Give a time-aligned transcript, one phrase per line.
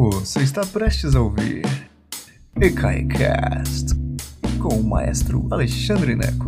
[0.00, 1.64] Você está prestes a ouvir
[2.54, 3.96] EKAICAST
[4.62, 6.46] com o maestro Alexandre Neco.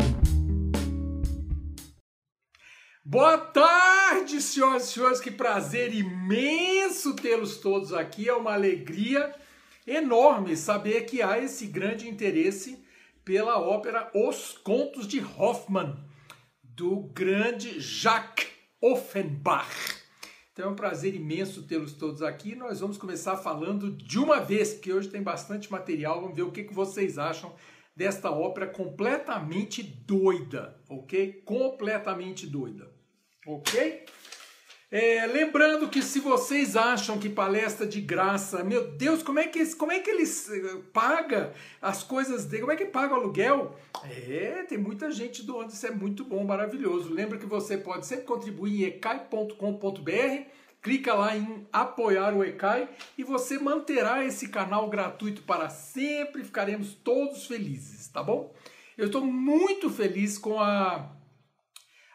[3.05, 8.29] Boa tarde, senhoras e senhores, que prazer imenso tê-los todos aqui.
[8.29, 9.35] É uma alegria
[9.85, 12.81] enorme saber que há esse grande interesse
[13.25, 15.97] pela ópera Os Contos de Hoffmann,
[16.63, 18.47] do grande Jacques
[18.81, 20.00] Offenbach.
[20.53, 22.55] Então é um prazer imenso tê-los todos aqui.
[22.55, 26.21] Nós vamos começar falando de uma vez, porque hoje tem bastante material.
[26.21, 27.55] Vamos ver o que, que vocês acham
[27.95, 31.43] desta ópera completamente doida, ok?
[31.45, 32.91] Completamente doida,
[33.47, 34.07] ok?
[34.93, 39.65] É, lembrando que se vocês acham que palestra de graça, meu Deus, como é que,
[39.77, 42.63] como é que eles eh, pagam as coisas dele?
[42.63, 43.79] Como é que paga o aluguel?
[44.03, 47.15] É, tem muita gente doando, isso é muito bom, maravilhoso.
[47.15, 50.51] Lembra que você pode sempre contribuir em ecai.com.br,
[50.83, 56.95] clica lá em apoiar o Ecai e você manterá esse canal gratuito para sempre, ficaremos
[56.95, 58.53] todos felizes, tá bom?
[58.99, 61.13] Eu estou muito feliz com a,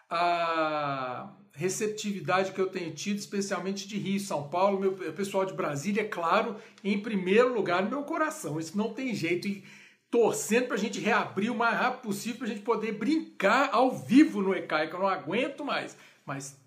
[0.10, 6.02] a receptividade que eu tenho tido, especialmente de Rio São Paulo, meu pessoal de Brasília,
[6.02, 8.60] é claro, em primeiro lugar no meu coração.
[8.60, 9.48] Isso não tem jeito.
[9.48, 9.64] E
[10.12, 13.92] torcendo para a gente reabrir o mais rápido possível, para a gente poder brincar ao
[13.92, 15.98] vivo no ECAI, que eu não aguento mais.
[16.26, 16.58] Mas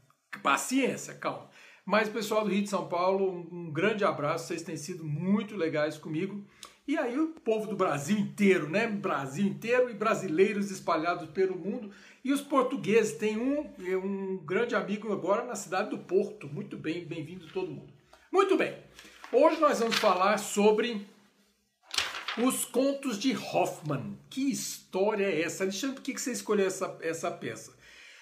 [0.43, 1.49] paciência, calma.
[1.85, 5.97] Mas pessoal do Rio de São Paulo, um grande abraço, vocês têm sido muito legais
[5.97, 6.45] comigo.
[6.87, 8.87] E aí o povo do Brasil inteiro, né?
[8.87, 11.91] Brasil inteiro e brasileiros espalhados pelo mundo.
[12.25, 13.71] E os portugueses, tem um,
[14.03, 16.49] um grande amigo agora na cidade do Porto.
[16.49, 17.93] Muito bem, bem-vindo todo mundo.
[18.31, 18.77] Muito bem,
[19.33, 21.07] hoje nós vamos falar sobre
[22.37, 24.19] os contos de Hoffmann.
[24.29, 25.65] Que história é essa?
[25.65, 27.77] Alexandre, por que você escolheu essa, essa peça?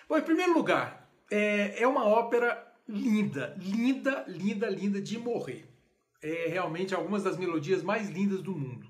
[0.08, 5.76] Bom, em primeiro lugar, é, é uma ópera linda, linda, linda, linda de morrer
[6.22, 8.86] é realmente algumas das melodias mais lindas do mundo.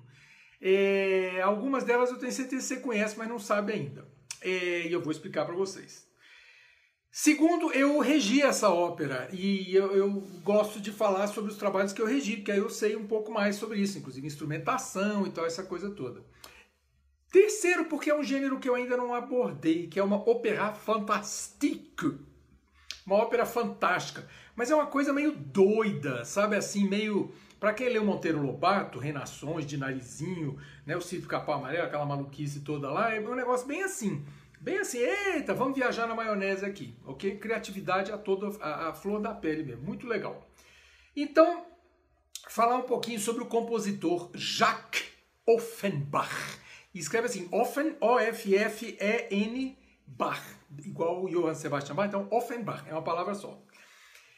[0.59, 4.07] É, algumas delas eu tenho certeza que você conhece, mas não sabe ainda.
[4.41, 6.07] É, e eu vou explicar para vocês.
[7.11, 10.11] Segundo, eu regi essa ópera e eu, eu,
[10.43, 13.31] gosto de falar sobre os trabalhos que eu regi, porque aí eu sei um pouco
[13.31, 16.23] mais sobre isso, inclusive instrumentação e tal, essa coisa toda.
[17.31, 22.19] Terceiro, porque é um gênero que eu ainda não abordei, que é uma ópera fantastique.
[23.05, 24.27] Uma ópera fantástica.
[24.55, 27.33] Mas é uma coisa meio doida, sabe assim, meio.
[27.59, 32.59] Para quem leu Monteiro Lobato, Renações, de Narizinho, né, o Cito Capão Amarelo, aquela maluquice
[32.59, 34.25] toda lá, é um negócio bem assim.
[34.59, 37.37] Bem assim, eita, vamos viajar na maionese aqui, ok?
[37.37, 40.47] Criatividade a toda a, a flor da pele mesmo, muito legal.
[41.15, 41.65] Então,
[42.49, 45.05] falar um pouquinho sobre o compositor Jacques
[45.45, 46.59] Offenbach.
[46.93, 50.41] Escreve assim, Offen, O-F-F-E-N, Bach,
[50.83, 53.61] igual o Johann Sebastian Bach, então Offenbach, é uma palavra só.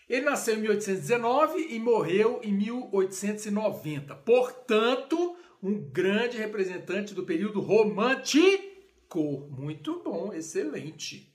[0.09, 4.15] Ele nasceu em 1819 e morreu em 1890.
[4.15, 9.47] Portanto, um grande representante do período romântico.
[9.51, 11.31] Muito bom, excelente.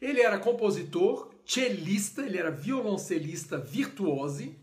[0.00, 4.57] Ele era compositor, cellista, ele era violoncelista virtuose,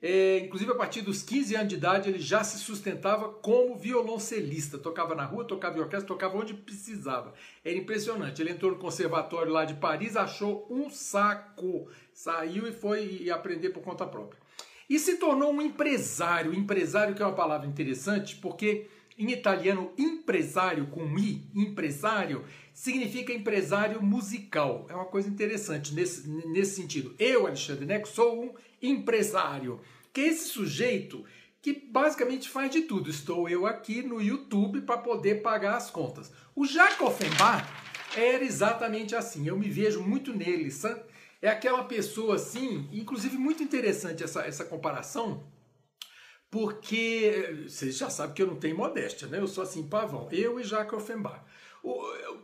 [0.00, 4.78] é, inclusive, a partir dos 15 anos de idade, ele já se sustentava como violoncelista.
[4.78, 7.34] Tocava na rua, tocava em orquestra, tocava onde precisava.
[7.64, 8.40] Era impressionante.
[8.40, 11.88] Ele entrou no conservatório lá de Paris, achou um saco.
[12.12, 14.40] Saiu e foi aprender por conta própria.
[14.88, 16.54] E se tornou um empresário.
[16.54, 18.86] Empresário que é uma palavra interessante, porque
[19.18, 22.44] em italiano, empresário com i, empresário,
[22.78, 24.86] significa empresário musical.
[24.88, 27.12] É uma coisa interessante nesse, nesse sentido.
[27.18, 29.80] Eu, Alexandre Neco, sou um empresário,
[30.12, 31.24] que é esse sujeito
[31.60, 33.10] que basicamente faz de tudo.
[33.10, 36.30] Estou eu aqui no YouTube para poder pagar as contas.
[36.54, 37.68] O Jacques Offenbach
[38.16, 39.48] era exatamente assim.
[39.48, 40.70] Eu me vejo muito nele.
[40.70, 41.02] Sabe?
[41.42, 45.44] É aquela pessoa assim, inclusive muito interessante essa, essa comparação,
[46.48, 49.40] porque vocês já sabem que eu não tenho modéstia, né?
[49.40, 50.28] Eu sou assim, pavão.
[50.30, 51.47] Eu e Jacques Offenbach.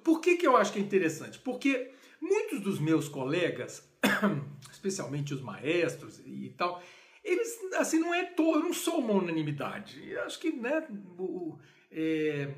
[0.03, 1.39] Por que, que eu acho que é interessante?
[1.39, 1.91] Porque
[2.21, 3.89] muitos dos meus colegas,
[4.71, 6.83] especialmente os maestros e tal,
[7.23, 10.11] eles, assim, não é todo, eu não sou uma unanimidade.
[10.11, 10.87] Eu acho que, né,
[11.19, 11.59] o,
[11.91, 12.51] é,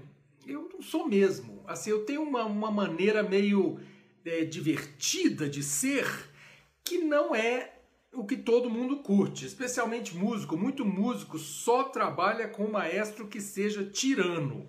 [0.46, 1.62] eu não sou mesmo.
[1.66, 3.78] Assim, eu tenho uma, uma maneira meio
[4.24, 6.06] é, divertida de ser
[6.82, 7.74] que não é
[8.12, 10.56] o que todo mundo curte, especialmente músico.
[10.56, 14.68] Muito músico só trabalha com um maestro que seja tirano,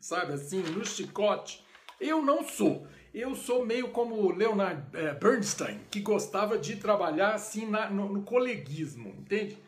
[0.00, 1.64] sabe assim, no chicote.
[2.00, 2.86] Eu não sou.
[3.14, 8.22] Eu sou meio como Leonard é, Bernstein, que gostava de trabalhar assim na, no, no
[8.22, 9.58] coleguismo, entende?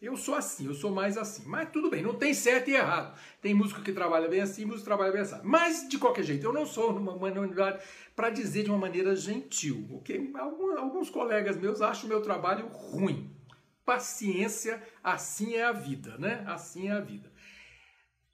[0.00, 1.42] Eu sou assim, eu sou mais assim.
[1.46, 3.18] Mas tudo bem, não tem certo e errado.
[3.40, 5.40] Tem músico que trabalha bem assim, músico que trabalha bem assim.
[5.42, 7.82] Mas, de qualquer jeito, eu não sou uma unidade
[8.14, 10.30] para dizer de uma maneira gentil, ok?
[10.34, 13.34] Alguns, alguns colegas meus acham o meu trabalho ruim.
[13.84, 16.44] paciência, assim é a vida, né?
[16.46, 17.32] Assim é a vida.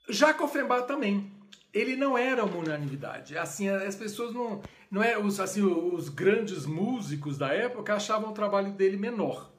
[0.09, 1.31] Jacques Offenbach também.
[1.75, 3.37] Ele não era uma unanimidade.
[3.37, 8.33] Assim, as pessoas não, não é os assim os grandes músicos da época achavam o
[8.33, 9.51] trabalho dele menor.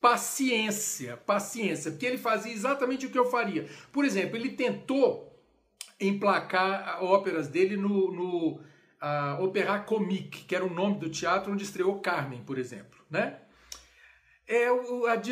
[0.00, 3.68] Paciência, paciência, porque ele fazia exatamente o que eu faria.
[3.92, 5.40] Por exemplo, ele tentou
[6.00, 8.60] emplacar óperas dele no, no
[9.00, 13.38] uh, Comique, que era o nome do teatro onde estreou Carmen, por exemplo, né?
[14.48, 14.66] É,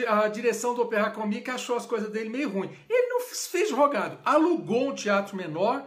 [0.07, 2.71] a, a direção do Opéra Comique achou as coisas dele meio ruim.
[2.89, 5.85] Ele não fez rogado, alugou um teatro menor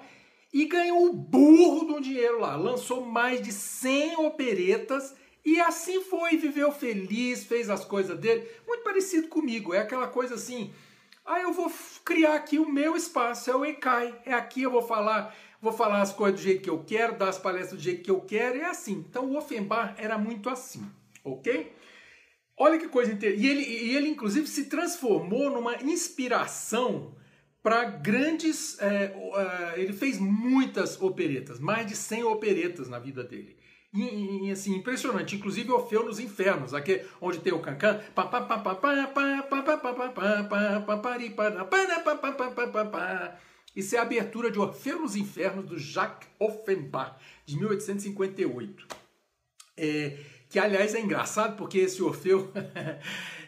[0.53, 2.55] e ganhou o burro do dinheiro lá.
[2.55, 8.47] Lançou mais de 100 operetas e assim foi, viveu feliz, fez as coisas dele.
[8.67, 10.71] Muito parecido comigo, é aquela coisa assim,
[11.25, 11.71] ah, eu vou
[12.05, 16.01] criar aqui o meu espaço, é o ECAI, é aqui eu vou falar, vou falar
[16.01, 18.59] as coisas do jeito que eu quero, dar as palestras do jeito que eu quero,
[18.59, 19.05] é assim.
[19.09, 20.85] Então o Offenbach era muito assim,
[21.23, 21.73] ok?
[22.55, 23.43] Olha que coisa interessante.
[23.43, 27.15] E ele, e ele, inclusive, se transformou numa inspiração
[27.63, 28.77] para grandes.
[28.79, 29.15] É,
[29.75, 33.57] é, ele fez muitas operetas, mais de 100 operetas na vida dele.
[33.93, 35.35] E, e, assim, impressionante.
[35.35, 38.01] Inclusive Orfeu nos Infernos, aqui, onde tem o cancan.
[43.75, 47.15] Isso é a abertura de Orfeu nos Infernos, do Jacques Offenbach,
[47.45, 48.87] de 1858.
[49.77, 50.17] É,
[50.49, 52.51] que, aliás, é engraçado porque esse Orfeu,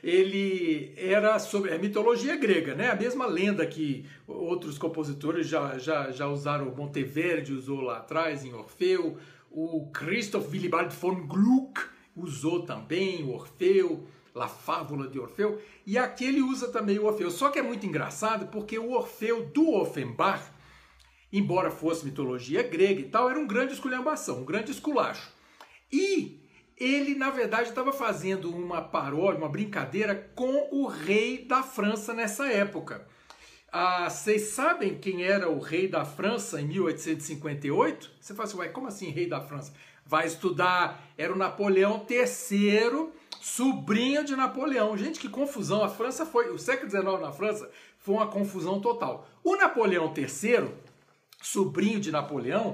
[0.05, 2.91] ele era sobre a mitologia grega, né?
[2.91, 8.53] A mesma lenda que outros compositores já, já, já usaram, Monteverdi usou lá atrás em
[8.53, 9.17] Orfeu,
[9.49, 11.81] o Christoph Willibald von Gluck
[12.15, 17.31] usou também o Orfeu, La Fábula de Orfeu, e aqui ele usa também o Orfeu.
[17.31, 20.43] Só que é muito engraçado porque o Orfeu do Offenbach,
[21.33, 25.31] embora fosse mitologia grega e tal, era um grande esculhambação, um grande esculacho.
[25.91, 26.44] E
[26.77, 32.47] ele, na verdade, estava fazendo uma paródia, uma brincadeira com o rei da França nessa
[32.51, 33.05] época.
[33.71, 38.11] Ah, vocês sabem quem era o rei da França em 1858?
[38.19, 39.73] Você fala assim, ué, como assim rei da França?
[40.05, 43.09] Vai estudar, era o Napoleão III,
[43.41, 44.97] sobrinho de Napoleão.
[44.97, 45.83] Gente, que confusão.
[45.83, 47.69] A França foi, o século XIX na França
[47.99, 49.27] foi uma confusão total.
[49.43, 50.69] O Napoleão III,
[51.41, 52.73] sobrinho de Napoleão,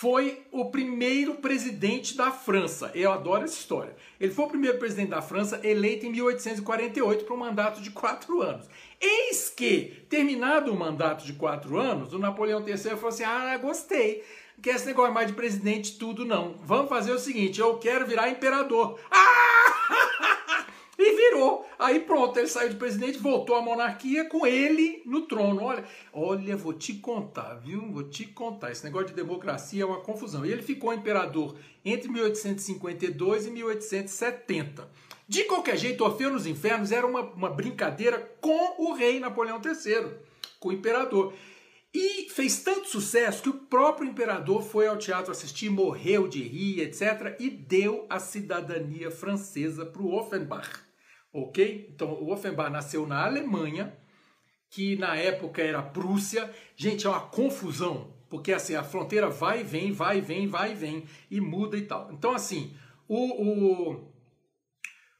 [0.00, 2.92] foi o primeiro presidente da França.
[2.94, 3.96] Eu adoro essa história.
[4.20, 8.40] Ele foi o primeiro presidente da França eleito em 1848 para um mandato de quatro
[8.40, 8.68] anos.
[9.00, 14.22] Eis que, terminado o mandato de quatro anos, o Napoleão III falou assim: Ah, gostei.
[14.62, 16.54] Que esse negócio mais de presidente, tudo não.
[16.62, 19.00] Vamos fazer o seguinte: eu quero virar imperador.
[19.10, 20.67] Ah!
[20.98, 21.64] E virou.
[21.78, 25.62] Aí pronto, ele saiu de presidente, voltou à monarquia com ele no trono.
[25.62, 27.88] Olha, olha, vou te contar, viu?
[27.92, 28.72] Vou te contar.
[28.72, 30.44] Esse negócio de democracia é uma confusão.
[30.44, 34.90] E ele ficou imperador entre 1852 e 1870.
[35.28, 40.10] De qualquer jeito, Orfeu nos Infernos era uma, uma brincadeira com o rei Napoleão III,
[40.58, 41.32] com o imperador.
[41.94, 46.80] E fez tanto sucesso que o próprio imperador foi ao teatro assistir, morreu de rir,
[46.80, 50.87] etc., e deu a cidadania francesa para o Offenbach.
[51.32, 51.88] Ok?
[51.92, 53.96] Então, o Offenbach nasceu na Alemanha,
[54.70, 56.52] que na época era Prússia.
[56.76, 60.72] Gente, é uma confusão, porque assim, a fronteira vai e vem, vai e vem, vai
[60.72, 62.12] e vem, e muda e tal.
[62.12, 62.74] Então, assim,
[63.06, 64.08] o, o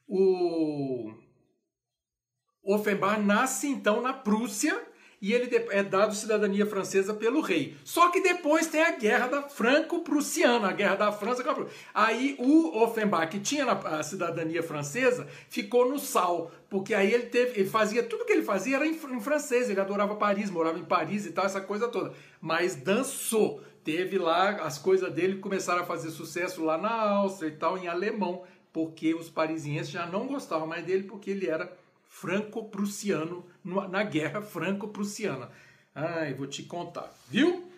[0.08, 4.87] o Offenbach nasce então na Prússia
[5.20, 7.76] e ele é dado cidadania francesa pelo rei.
[7.84, 11.76] Só que depois tem a guerra da franco-prussiana, a guerra da França com a Prússia.
[11.92, 17.60] Aí o Offenbach, que tinha a cidadania francesa, ficou no sal, porque aí ele teve,
[17.60, 20.84] ele fazia tudo que ele fazia era em, em francês, ele adorava Paris, morava em
[20.84, 22.12] Paris e tal, essa coisa toda.
[22.40, 27.56] Mas dançou, teve lá as coisas dele começaram a fazer sucesso lá na Áustria e
[27.56, 31.72] tal, em alemão porque os parisienses já não gostavam mais dele porque ele era
[32.08, 35.50] franco-prussiano na guerra franco-prussiana.
[35.94, 37.68] Ai, vou te contar, viu?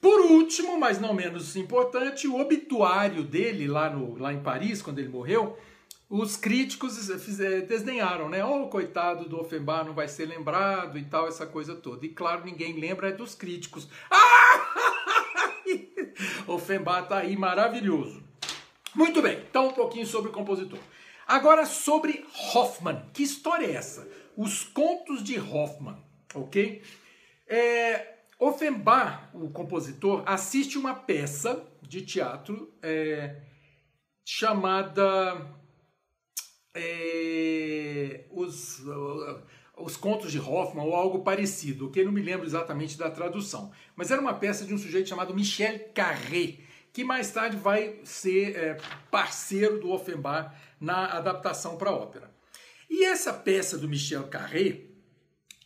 [0.00, 5.00] Por último, mas não menos importante, o obituário dele lá, no, lá em Paris, quando
[5.00, 5.58] ele morreu,
[6.08, 7.08] os críticos
[7.66, 8.44] desdenharam, né?
[8.44, 12.06] Oh, coitado do Offenbach, não vai ser lembrado e tal, essa coisa toda.
[12.06, 13.88] E claro, ninguém lembra é dos críticos.
[14.10, 15.18] Ah!
[16.46, 18.22] Offenbach tá aí maravilhoso.
[18.94, 20.78] Muito bem, então um pouquinho sobre o compositor.
[21.28, 23.02] Agora sobre Hoffman.
[23.12, 24.08] Que história é essa?
[24.34, 26.02] Os contos de Hoffman,
[26.34, 26.82] ok?
[27.46, 33.42] É, Offenbach, o compositor, assiste uma peça de teatro é,
[34.24, 35.54] chamada
[36.74, 38.82] é, os,
[39.76, 42.06] os Contos de Hoffman ou algo parecido, ok?
[42.06, 43.70] Não me lembro exatamente da tradução.
[43.94, 48.56] Mas era uma peça de um sujeito chamado Michel Carré que mais tarde vai ser
[48.56, 48.78] é,
[49.10, 52.30] parceiro do Offenbach na adaptação para ópera.
[52.88, 54.80] E essa peça do Michel Carré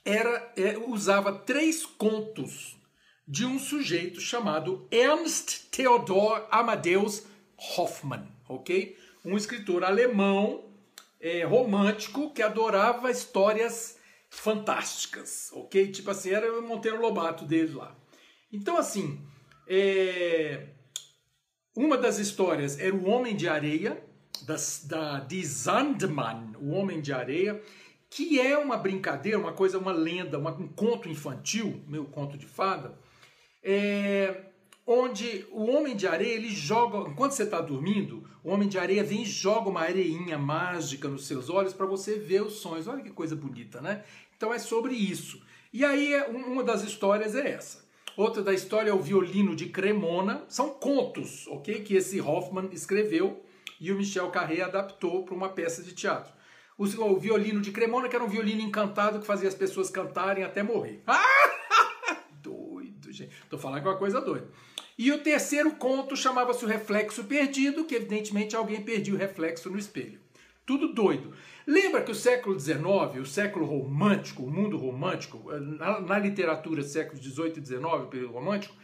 [0.04, 2.76] era, é, usava três contos
[3.26, 7.24] de um sujeito chamado Ernst Theodor Amadeus
[7.56, 8.98] Hoffmann, ok?
[9.24, 10.64] Um escritor alemão
[11.20, 13.96] é, romântico que adorava histórias
[14.28, 15.92] fantásticas, ok?
[15.92, 17.96] Tipo assim, era o Monteiro Lobato dele lá.
[18.52, 19.20] Então, assim,
[19.66, 20.68] é...
[21.74, 24.02] uma das histórias era o Homem de Areia,
[24.46, 27.62] das, da, de Sandman, o Homem de Areia,
[28.10, 32.46] que é uma brincadeira, uma coisa, uma lenda, uma, um conto infantil, meu conto de
[32.46, 32.98] fada,
[33.62, 34.42] é,
[34.86, 39.02] onde o Homem de Areia, ele joga, enquanto você está dormindo, o Homem de Areia
[39.02, 42.86] vem e joga uma areinha mágica nos seus olhos para você ver os sonhos.
[42.86, 44.04] Olha que coisa bonita, né?
[44.36, 45.40] Então é sobre isso.
[45.72, 47.81] E aí, uma das histórias é essa.
[48.16, 50.44] Outra da história é o Violino de Cremona.
[50.48, 51.82] São contos, ok?
[51.82, 53.42] Que esse Hoffman escreveu
[53.80, 56.32] e o Michel Carré adaptou para uma peça de teatro.
[56.76, 60.44] O, o, violino de Cremona, que era um violino encantado que fazia as pessoas cantarem
[60.44, 61.02] até morrer.
[62.42, 63.34] Doido, gente.
[63.48, 64.48] Tô falando que é uma coisa doida.
[64.98, 69.78] E o terceiro conto chamava-se O Reflexo Perdido, que evidentemente alguém perdia o reflexo no
[69.78, 70.21] espelho.
[70.64, 71.32] Tudo doido.
[71.66, 72.80] Lembra que o século XIX,
[73.20, 78.32] o século romântico, o mundo romântico, na, na literatura séculos XVIII e XIX, o período
[78.32, 78.74] romântico,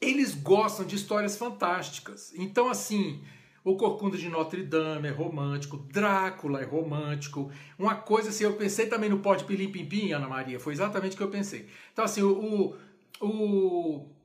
[0.00, 2.32] eles gostam de histórias fantásticas.
[2.34, 3.22] Então, assim,
[3.64, 7.50] o Corcunda de Notre Dame é romântico, Drácula é romântico.
[7.78, 11.16] Uma coisa assim, eu pensei também no Pode Pilim Pimpim, Ana Maria, foi exatamente o
[11.16, 11.68] que eu pensei.
[11.92, 12.76] Então, assim, o,
[13.20, 14.17] o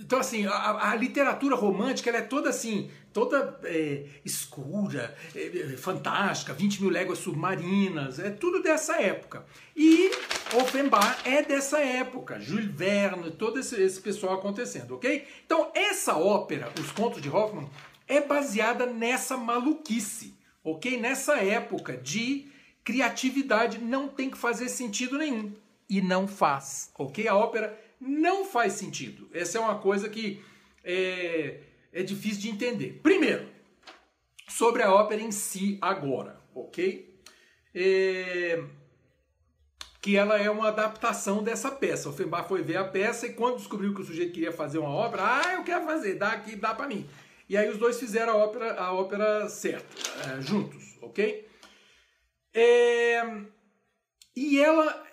[0.00, 6.52] então, assim, a, a, literatura romântica ela é toda assim, toda é, escura, é, fantástica,
[6.52, 9.44] 20 mil léguas submarinas, é tudo dessa época.
[9.74, 10.10] E
[10.54, 15.26] Offenbach é dessa época, Jules Verne, todo esse, esse pessoal acontecendo, ok?
[15.44, 17.68] Então, essa ópera, Os Contos de Hoffmann,
[18.06, 20.98] é baseada nessa maluquice, ok?
[20.98, 22.46] Nessa época de
[22.84, 25.52] criatividade, não tem que fazer sentido nenhum.
[25.90, 27.26] E não faz, ok?
[27.26, 29.28] A ópera não faz sentido.
[29.32, 30.42] Essa é uma coisa que
[30.84, 31.60] é,
[31.92, 33.00] é difícil de entender.
[33.02, 33.48] Primeiro,
[34.48, 37.20] sobre a ópera em si agora, ok?
[37.74, 38.62] É,
[40.00, 42.08] que ela é uma adaptação dessa peça.
[42.08, 44.90] O Fembach foi ver a peça e quando descobriu que o sujeito queria fazer uma
[44.90, 47.08] ópera, ah, eu quero fazer, dá aqui, dá para mim.
[47.48, 49.94] E aí os dois fizeram a ópera, a ópera certa,
[50.30, 51.48] é, juntos, ok?
[52.54, 53.22] É,
[54.36, 55.07] e ela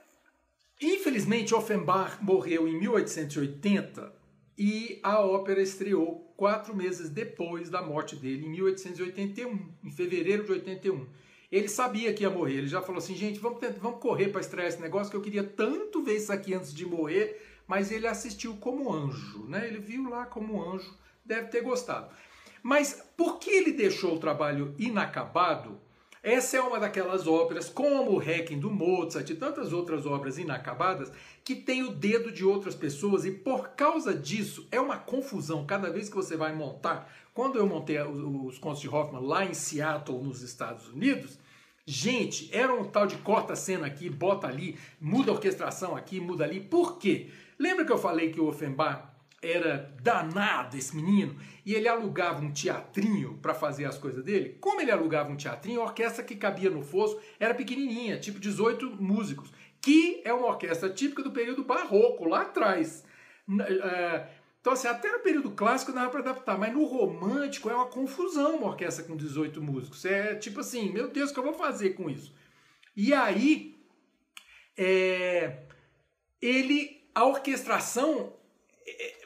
[0.81, 4.13] Infelizmente, Offenbach morreu em 1880
[4.57, 10.51] e a ópera estreou quatro meses depois da morte dele, em 1881, em fevereiro de
[10.51, 11.07] 81.
[11.51, 14.41] Ele sabia que ia morrer, ele já falou assim: gente, vamos, tentar, vamos correr para
[14.41, 18.07] estrear esse negócio que eu queria tanto ver isso aqui antes de morrer, mas ele
[18.07, 19.67] assistiu como anjo, né?
[19.67, 22.13] Ele viu lá como anjo, deve ter gostado.
[22.61, 25.79] Mas por que ele deixou o trabalho inacabado?
[26.25, 31.11] Essa é uma daquelas óperas, como o Requiem do Mozart e tantas outras obras inacabadas,
[31.43, 35.91] que tem o dedo de outras pessoas e por causa disso é uma confusão cada
[35.91, 37.13] vez que você vai montar.
[37.31, 41.37] Quando eu montei os contos de Hoffman lá em Seattle, nos Estados Unidos,
[41.85, 46.43] gente, era um tal de corta cena aqui, bota ali, muda a orquestração aqui, muda
[46.43, 46.59] ali.
[46.59, 47.29] Por quê?
[47.59, 49.14] Lembra que eu falei que o Offenbach
[49.51, 51.35] era danado esse menino
[51.65, 54.57] e ele alugava um teatrinho para fazer as coisas dele.
[54.59, 59.01] Como ele alugava um teatrinho, a orquestra que cabia no fosso era pequenininha, tipo 18
[59.01, 63.03] músicos, que é uma orquestra típica do período barroco, lá atrás.
[63.47, 64.27] É,
[64.59, 68.55] então, assim, até no período clássico dava para adaptar, mas no romântico é uma confusão
[68.57, 70.03] uma orquestra com 18 músicos.
[70.05, 72.33] É tipo assim, meu Deus, o que eu vou fazer com isso?
[72.95, 73.75] E aí,
[74.75, 75.65] é,
[76.41, 78.33] ele, a orquestração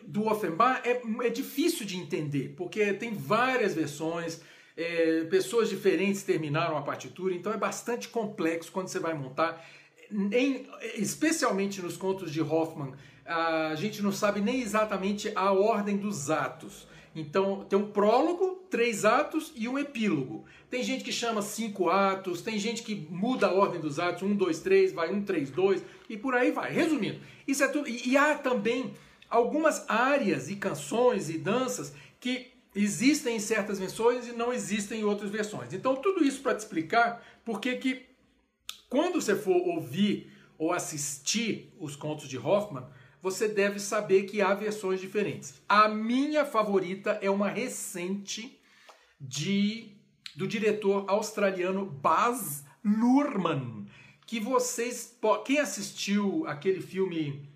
[0.03, 4.41] do Offenbach é, é difícil de entender, porque tem várias versões,
[4.75, 9.63] é, pessoas diferentes terminaram a partitura, então é bastante complexo quando você vai montar.
[10.11, 12.93] Em, especialmente nos contos de Hoffman,
[13.25, 16.87] a gente não sabe nem exatamente a ordem dos atos.
[17.15, 20.45] Então, tem um prólogo, três atos e um epílogo.
[20.69, 24.35] Tem gente que chama cinco atos, tem gente que muda a ordem dos atos, um,
[24.35, 26.71] dois, três, vai um, três, dois, e por aí vai.
[26.71, 27.87] Resumindo, isso é tudo.
[27.87, 28.93] E, e há também
[29.29, 35.03] algumas áreas e canções e danças que existem em certas versões e não existem em
[35.03, 35.73] outras versões.
[35.73, 38.05] Então, tudo isso para te explicar porque que
[38.89, 42.85] quando você for ouvir ou assistir os contos de Hoffman,
[43.21, 45.61] você deve saber que há versões diferentes.
[45.67, 48.59] A minha favorita é uma recente
[49.19, 49.95] de
[50.35, 53.87] do diretor australiano Baz Luhrmann,
[54.25, 57.48] que vocês, quem assistiu aquele filme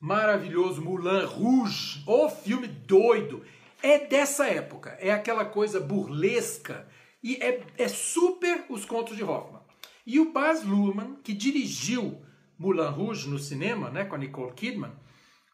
[0.00, 3.44] maravilhoso Moulin Rouge, o filme doido.
[3.82, 6.86] É dessa época, é aquela coisa burlesca
[7.22, 9.60] E é, é super os contos de Hoffman.
[10.06, 12.18] E o Baz Luhrmann, que dirigiu
[12.58, 14.92] Moulin Rouge no cinema, né, com a Nicole Kidman,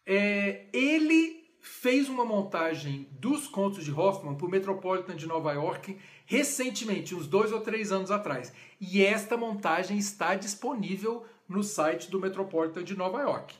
[0.07, 5.99] é, ele fez uma montagem dos contos de Hoffman para o Metropolitan de Nova York
[6.25, 8.53] recentemente, uns dois ou três anos atrás.
[8.81, 13.55] E esta montagem está disponível no site do Metropolitan de Nova York.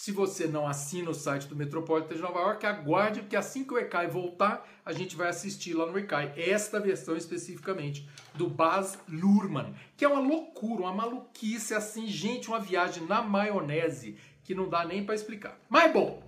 [0.00, 3.74] Se você não assina o site do Metropolitan de Nova York, aguarde, porque assim que
[3.74, 8.98] o ECAI voltar, a gente vai assistir lá no ECAI esta versão especificamente do Baz
[9.06, 14.70] Luhrmann, que é uma loucura, uma maluquice assim, gente, uma viagem na maionese que não
[14.70, 15.60] dá nem para explicar.
[15.68, 16.22] Mas bom,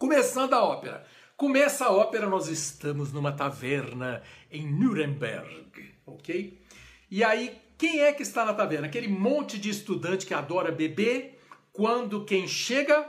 [0.00, 1.06] começando a ópera.
[1.36, 4.20] Começa a ópera, nós estamos numa taverna
[4.50, 6.60] em Nuremberg, ok?
[7.08, 8.88] E aí, quem é que está na taverna?
[8.88, 11.35] Aquele monte de estudante que adora beber,
[11.76, 13.08] quando quem chega?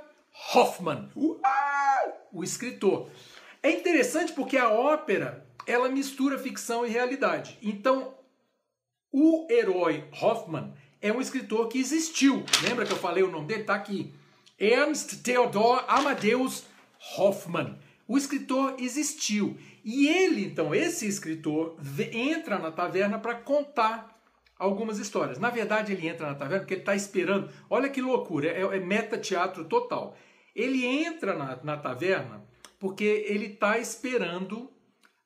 [0.53, 3.09] Hoffman, o escritor.
[3.63, 7.57] É interessante porque a ópera, ela mistura ficção e realidade.
[7.62, 8.13] Então,
[9.12, 12.43] o herói Hoffman é um escritor que existiu.
[12.62, 13.62] Lembra que eu falei o nome dele?
[13.62, 14.13] Está aqui.
[14.59, 16.65] Ernst Theodor Amadeus
[17.17, 17.79] Hoffman.
[18.07, 19.57] O escritor existiu.
[19.83, 21.77] E ele, então, esse escritor,
[22.12, 24.16] entra na taverna para contar
[24.57, 25.39] algumas histórias.
[25.39, 27.49] Na verdade, ele entra na taverna porque ele está esperando.
[27.69, 30.15] Olha que loucura, é, é meta-teatro total.
[30.55, 32.43] Ele entra na, na taverna
[32.79, 34.69] porque ele está esperando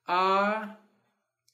[0.08, 0.76] a,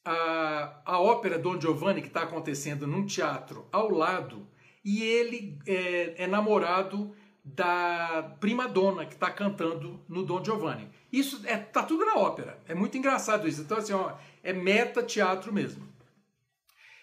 [0.04, 4.48] a, a ópera Don Giovanni, que está acontecendo num teatro ao lado,
[4.84, 10.90] e ele é, é namorado da prima dona que está cantando no Don Giovanni.
[11.12, 12.60] Isso é tá tudo na ópera.
[12.68, 13.62] É muito engraçado isso.
[13.62, 15.87] Então assim, ó, é meta teatro mesmo.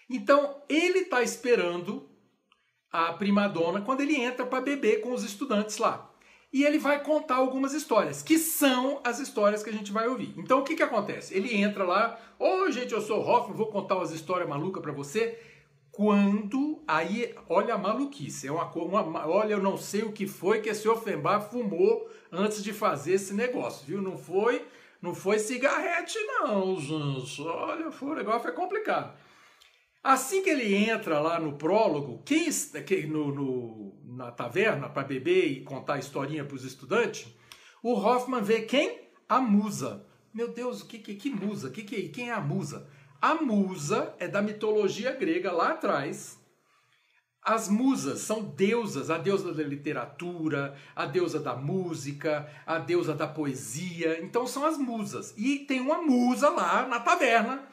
[0.09, 2.09] Então ele está esperando
[2.91, 6.11] a prima dona quando ele entra para beber com os estudantes lá.
[6.53, 10.33] E ele vai contar algumas histórias, que são as histórias que a gente vai ouvir.
[10.37, 11.35] Então o que, que acontece?
[11.35, 14.93] Ele entra lá, ô oh, gente, eu sou Hoffman, vou contar umas histórias malucas para
[14.93, 15.37] você
[15.95, 20.59] quando aí olha a maluquice, é uma, uma, olha eu não sei o que foi
[20.59, 24.01] que esse Offenbach fumou antes de fazer esse negócio, viu?
[24.01, 24.65] Não foi,
[25.01, 27.41] não foi cigarrete não, gente.
[27.41, 29.17] Olha, o negócio foi complicado.
[30.05, 32.47] Assim que ele entra lá no prólogo, quem
[33.07, 37.27] no, no na taverna para beber e contar a historinha para os estudantes,
[37.81, 39.09] o Hoffman vê quem?
[39.27, 40.05] A musa.
[40.31, 41.71] Meu Deus, que, que, que musa?
[41.71, 42.87] Que, que, quem é a musa?
[43.19, 46.39] A musa é da mitologia grega lá atrás.
[47.41, 53.25] As musas são deusas, a deusa da literatura, a deusa da música, a deusa da
[53.25, 54.23] poesia.
[54.23, 55.33] Então são as musas.
[55.35, 57.67] E tem uma musa lá na taverna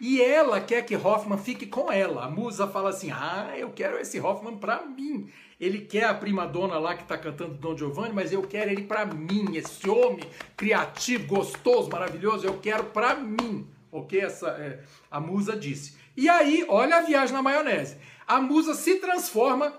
[0.00, 2.24] e ela quer que Hoffman fique com ela.
[2.24, 5.30] A musa fala assim: Ah, eu quero esse Hoffman para mim.
[5.58, 8.82] Ele quer a prima dona lá que está cantando Don Giovanni, mas eu quero ele
[8.82, 9.56] para mim.
[9.56, 14.20] Esse homem criativo, gostoso, maravilhoso, eu quero para mim ok?
[14.20, 15.96] Essa, é, a musa disse.
[16.16, 17.96] E aí, olha a viagem na maionese.
[18.26, 19.70] A musa se transforma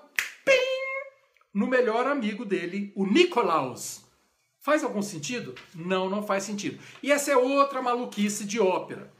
[0.45, 0.51] pim,
[1.53, 4.05] no melhor amigo dele, o Nicolaus.
[4.59, 5.55] Faz algum sentido?
[5.73, 6.79] Não, não faz sentido.
[7.01, 9.11] E essa é outra maluquice de ópera.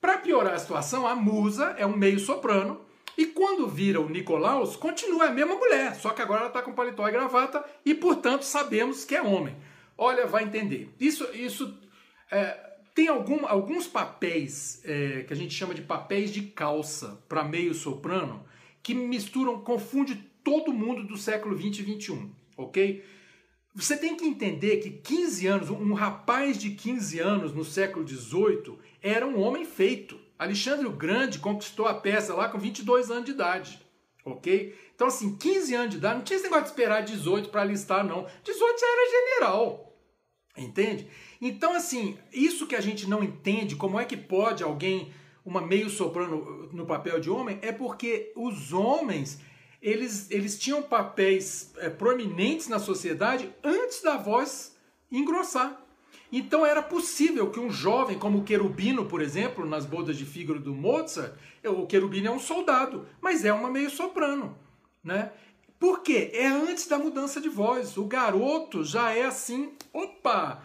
[0.00, 2.80] Para piorar a situação, a musa é um meio soprano
[3.18, 6.72] e quando vira o Nicolaus, continua a mesma mulher, só que agora ela está com
[6.72, 9.54] paletó e gravata e, portanto, sabemos que é homem.
[9.98, 10.94] Olha, vai entender.
[10.98, 11.76] Isso, isso
[12.30, 12.58] é,
[12.94, 17.74] tem algum, alguns papéis é, que a gente chama de papéis de calça para meio
[17.74, 18.44] soprano
[18.82, 23.04] que misturam, confunde todo mundo do século 20 e 21, ok?
[23.74, 28.78] Você tem que entender que 15 anos, um rapaz de 15 anos no século 18
[29.02, 30.18] era um homem feito.
[30.38, 33.80] Alexandre o Grande conquistou a peça lá com 22 anos de idade,
[34.24, 34.74] ok?
[34.94, 38.04] Então assim, 15 anos de idade, não tinha esse negócio de esperar 18 para alistar
[38.04, 38.26] não.
[38.44, 39.96] 18 já era general,
[40.56, 41.08] entende?
[41.40, 45.12] Então, assim, isso que a gente não entende, como é que pode alguém,
[45.44, 49.40] uma meio soprano no papel de homem, é porque os homens,
[49.80, 54.76] eles, eles tinham papéis é, prominentes na sociedade antes da voz
[55.10, 55.79] engrossar.
[56.32, 60.60] Então era possível que um jovem como o Querubino, por exemplo, nas bodas de Fígaro
[60.60, 64.56] do Mozart, o Querubino é um soldado, mas é uma meio soprano,
[65.02, 65.32] né?
[65.78, 66.30] Por quê?
[66.34, 67.96] É antes da mudança de voz.
[67.96, 70.62] O garoto já é assim, opa,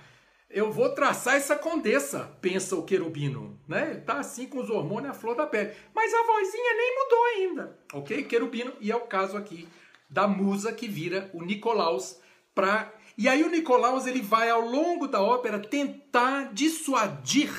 [0.49, 3.59] eu vou traçar essa condessa, pensa o querubino.
[3.67, 3.91] Né?
[3.91, 5.73] Ele está assim com os hormônios à flor da pele.
[5.93, 7.79] Mas a vozinha nem mudou ainda.
[7.93, 8.23] Ok?
[8.23, 8.73] Querubino.
[8.79, 9.67] E é o caso aqui
[10.09, 12.19] da musa que vira o Nicolaus
[12.53, 12.93] para.
[13.17, 17.51] E aí o Nicolaus ele vai ao longo da ópera tentar dissuadir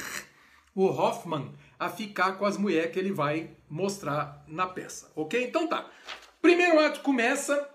[0.75, 5.11] o Hoffman a ficar com as mulheres que ele vai mostrar na peça.
[5.15, 5.43] Ok?
[5.43, 5.89] Então tá.
[6.43, 7.69] Primeiro ato começa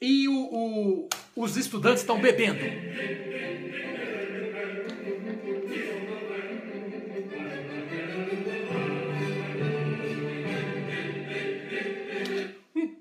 [0.00, 2.60] e o, o, os estudantes estão bebendo.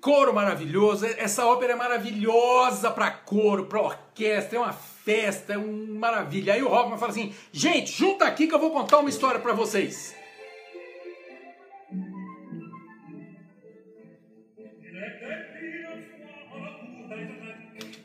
[0.04, 1.06] Coro maravilhoso.
[1.06, 6.54] Essa ópera é maravilhosa para coro, para orquestra, é uma festa, é uma maravilha.
[6.54, 9.54] Aí o Hoffman fala assim: gente, junta aqui que eu vou contar uma história para
[9.54, 10.14] vocês.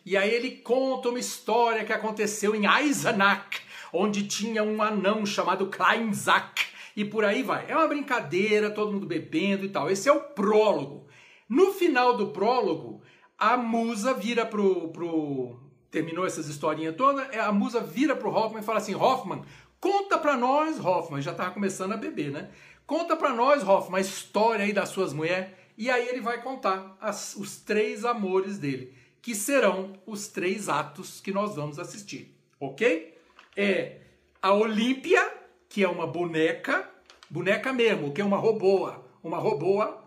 [0.07, 3.61] E aí ele conta uma história que aconteceu em Eisenach,
[3.93, 6.67] onde tinha um anão chamado Kleinsack.
[6.97, 7.67] E por aí vai.
[7.69, 9.91] É uma brincadeira, todo mundo bebendo e tal.
[9.91, 11.08] Esse é o prólogo.
[11.49, 13.03] No final do prólogo,
[13.39, 14.89] a musa vira pro.
[14.89, 19.43] pro terminou essas historinhas todas, é, a musa vira pro Hoffman e fala assim: Hoffman,
[19.81, 22.51] conta pra nós, Hoffman, já tava começando a beber, né?
[22.87, 25.51] Conta pra nós, Hoffman, a história aí das suas mulheres.
[25.77, 31.21] E aí ele vai contar as, os três amores dele, que serão os três atos
[31.21, 33.17] que nós vamos assistir, ok?
[33.57, 34.01] É
[34.43, 35.33] a Olímpia,
[35.69, 36.89] que é uma boneca,
[37.31, 40.05] boneca mesmo, que é uma roboa, uma roboa.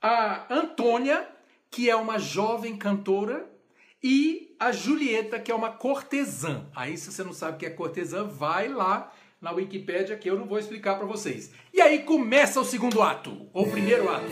[0.00, 1.28] A Antônia,
[1.70, 3.50] que é uma jovem cantora,
[4.02, 6.66] e a Julieta, que é uma cortesã.
[6.74, 10.38] Aí, se você não sabe o que é cortesã, vai lá na Wikipédia que eu
[10.38, 11.52] não vou explicar para vocês.
[11.74, 14.26] E aí começa o segundo ato, ou primeiro ato.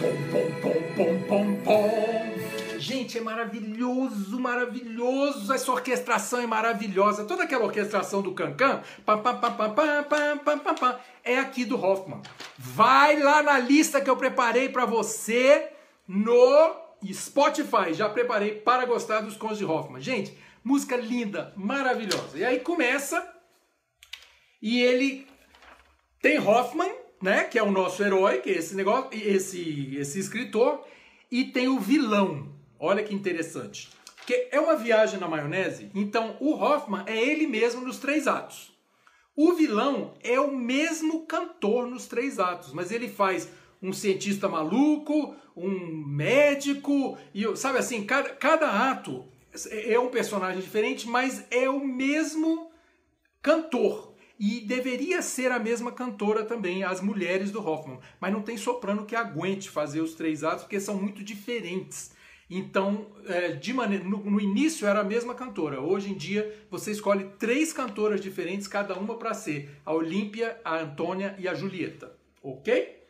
[0.00, 2.23] Pom, pom, pom, pom, pom, pom.
[2.84, 5.50] Gente, é maravilhoso, maravilhoso.
[5.50, 7.24] Essa orquestração é maravilhosa.
[7.24, 8.82] Toda aquela orquestração do Cancan
[11.24, 12.20] é aqui do Hoffman.
[12.58, 15.70] Vai lá na lista que eu preparei para você
[16.06, 16.76] no
[17.10, 17.94] Spotify.
[17.94, 20.02] Já preparei para gostar dos cons de Hoffman.
[20.02, 22.36] Gente, música linda, maravilhosa.
[22.36, 23.26] E aí começa
[24.60, 25.26] e ele
[26.20, 30.86] tem Hoffman, né, que é o nosso herói, que é esse negócio, esse esse escritor,
[31.30, 32.52] e tem o vilão,
[32.84, 33.88] Olha que interessante.
[34.16, 38.72] Porque é uma viagem na maionese, então o Hoffman é ele mesmo nos três atos.
[39.34, 43.48] O vilão é o mesmo cantor nos três atos, mas ele faz
[43.82, 49.24] um cientista maluco, um médico, e sabe assim, cada, cada ato
[49.70, 52.70] é um personagem diferente, mas é o mesmo
[53.40, 54.14] cantor.
[54.38, 58.00] E deveria ser a mesma cantora também, as mulheres do Hoffman.
[58.20, 62.13] Mas não tem soprano que aguente fazer os três atos, porque são muito diferentes.
[62.56, 65.80] Então, é, de maneira, no, início era a mesma cantora.
[65.80, 70.78] Hoje em dia você escolhe três cantoras diferentes, cada uma para ser a Olímpia, a
[70.78, 73.02] Antônia e a Julieta, ok?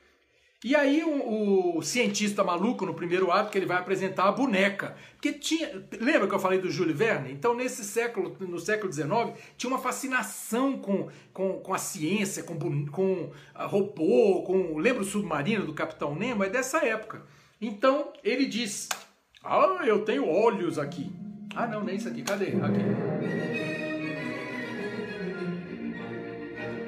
[0.65, 4.97] E aí o, o, cientista maluco no primeiro ato que ele vai apresentar a boneca,
[5.13, 7.31] porque tinha, lembra que eu falei do Júlio Verne?
[7.31, 12.87] Então nesse século, no século XIX, tinha uma fascinação com, com, com a ciência, com,
[12.87, 16.43] com a robô, com lembra o submarino do Capitão Nemo?
[16.43, 17.27] É dessa época.
[17.61, 18.89] Então ele diz
[19.45, 21.13] ah, eu tenho olhos aqui.
[21.55, 22.23] Ah, não, nem isso aqui.
[22.23, 22.47] Cadê?
[22.47, 23.25] Aqui.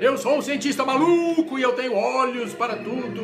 [0.01, 3.23] Eu sou um cientista maluco e eu tenho olhos para tudo.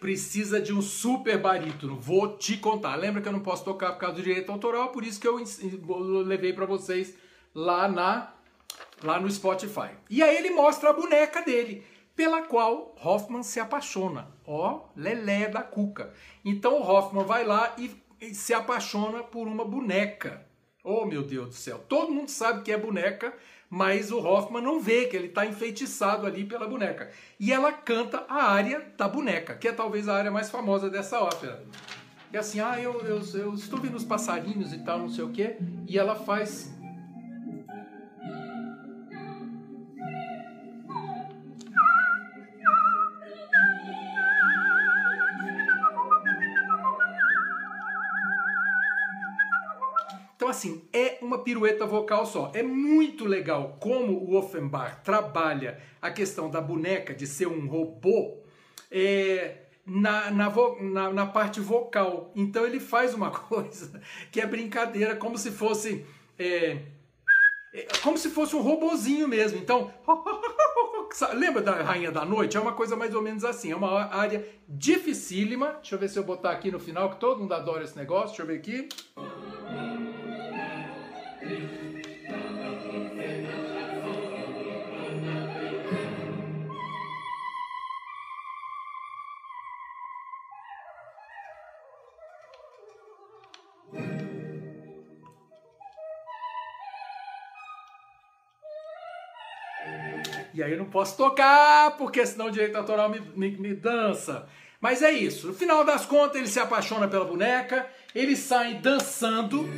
[0.00, 1.98] Precisa de um super barítono.
[1.98, 2.96] Vou te contar.
[2.96, 5.42] Lembra que eu não posso tocar por causa do direito autoral, por isso que eu
[6.22, 7.14] levei para vocês
[7.54, 8.32] lá na
[9.02, 9.90] lá no Spotify.
[10.08, 11.84] E aí ele mostra a boneca dele
[12.18, 14.26] pela qual Hoffman se apaixona.
[14.44, 16.12] Ó, lelé da cuca.
[16.44, 20.44] Então Hoffman vai lá e, e se apaixona por uma boneca.
[20.82, 21.78] Oh, meu Deus do céu.
[21.88, 23.32] Todo mundo sabe que é boneca,
[23.70, 27.08] mas o Hoffman não vê que ele está enfeitiçado ali pela boneca.
[27.38, 31.20] E ela canta a área da boneca, que é talvez a área mais famosa dessa
[31.20, 31.64] ópera.
[32.32, 35.30] É assim, ah, eu, eu, eu estou vendo os passarinhos e tal, não sei o
[35.30, 35.56] quê.
[35.86, 36.76] E ela faz
[50.48, 52.50] Então, assim, é uma pirueta vocal só.
[52.54, 58.38] É muito legal como o Offenbach trabalha a questão da boneca de ser um robô
[58.90, 62.32] é, na, na, na, na parte vocal.
[62.34, 64.00] Então, ele faz uma coisa
[64.32, 66.06] que é brincadeira, como se fosse.
[66.38, 66.78] É,
[67.74, 69.58] é como se fosse um robozinho mesmo.
[69.58, 69.92] Então,
[71.36, 72.56] lembra da Rainha da Noite?
[72.56, 73.70] É uma coisa mais ou menos assim.
[73.70, 75.74] É uma área dificílima.
[75.74, 78.28] Deixa eu ver se eu botar aqui no final, que todo mundo adora esse negócio.
[78.28, 78.88] Deixa eu ver aqui.
[100.58, 104.48] E aí eu não posso tocar, porque senão o direito autoral me, me, me dança.
[104.80, 105.46] Mas é isso.
[105.46, 109.68] No final das contas, ele se apaixona pela boneca, eles saem dançando.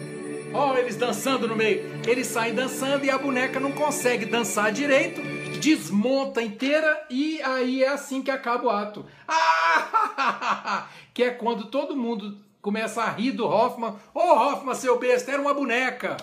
[0.52, 2.00] Ó, eles dançando no meio.
[2.06, 5.20] Eles saem dançando e a boneca não consegue dançar direito,
[5.60, 9.04] desmonta inteira e aí é assim que acaba o ato.
[9.28, 10.88] Ah!
[11.14, 13.94] que é quando todo mundo começa a rir do Hoffman.
[14.14, 16.16] Ô oh, Hoffman, seu besta, era uma boneca.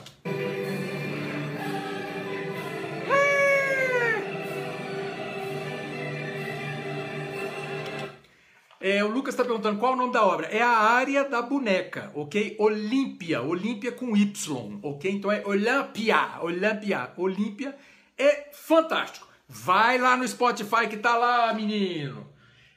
[8.90, 10.48] É, o Lucas está perguntando qual é o nome da obra.
[10.48, 12.56] É a área da boneca, ok?
[12.58, 15.12] Olímpia, Olímpia com Y, ok?
[15.12, 17.76] Então é Olympia, Olympia, Olímpia.
[18.18, 19.28] É fantástico.
[19.46, 22.26] Vai lá no Spotify que tá lá, menino.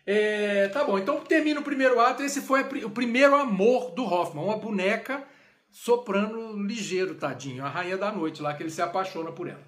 [0.05, 2.25] É, tá bom, então termina o primeiro ato.
[2.25, 5.23] Esse foi o primeiro amor do Hoffman, uma boneca
[5.71, 9.63] soprano ligeiro, tadinho, a rainha da noite lá, que ele se apaixona por ela.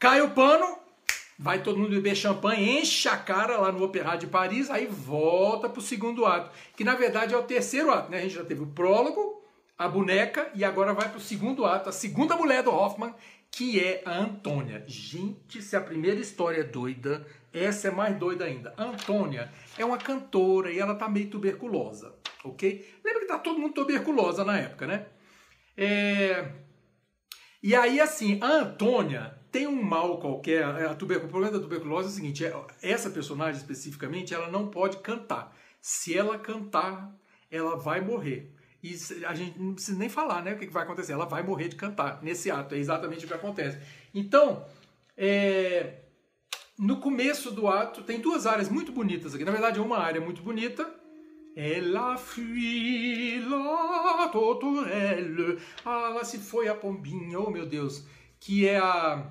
[0.00, 0.78] Cai o pano,
[1.38, 5.68] vai todo mundo beber champanhe, enche a cara lá no Opéra de Paris, aí volta
[5.68, 8.18] para o segundo ato, que na verdade é o terceiro ato, né?
[8.18, 9.40] A gente já teve o prólogo,
[9.78, 13.14] a boneca, e agora vai para o segundo ato, a segunda mulher do Hoffman,
[13.52, 14.82] que é a Antônia.
[14.88, 18.74] Gente, se a primeira história é doida, essa é mais doida ainda.
[18.76, 22.98] A Antônia é uma cantora e ela tá meio tuberculosa, ok?
[23.04, 25.06] Lembra que tá todo mundo tuberculosa na época, né?
[25.76, 26.50] É...
[27.62, 30.64] E aí, assim, a Antônia tem um mal qualquer.
[30.64, 34.68] A tuberculose, o problema da tuberculose é o seguinte: é, essa personagem especificamente, ela não
[34.68, 35.56] pode cantar.
[35.80, 37.14] Se ela cantar,
[37.50, 38.52] ela vai morrer.
[38.82, 38.94] E
[39.26, 40.52] a gente não precisa nem falar, né?
[40.52, 41.12] O que vai acontecer?
[41.12, 42.74] Ela vai morrer de cantar nesse ato.
[42.74, 43.78] É exatamente o que acontece.
[44.14, 44.64] Então,
[45.16, 45.94] é,
[46.78, 49.44] no começo do ato, tem duas áreas muito bonitas aqui.
[49.44, 50.88] Na verdade, é uma área muito bonita.
[51.56, 54.30] Ela fuit la.
[55.84, 58.04] Ah, lá se foi a pombinha, oh meu Deus.
[58.38, 59.26] Que é a.